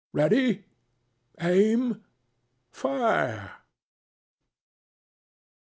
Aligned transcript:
Ready!... 0.13 0.65
Aim!... 1.39 2.01
Fire!" 2.71 3.57